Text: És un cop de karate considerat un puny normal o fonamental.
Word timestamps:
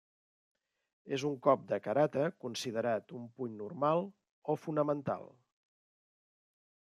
És 1.17 1.25
un 1.27 1.35
cop 1.47 1.67
de 1.71 1.77
karate 1.87 2.23
considerat 2.45 3.13
un 3.19 3.27
puny 3.41 3.53
normal 3.61 4.03
o 4.55 4.57
fonamental. 4.63 5.29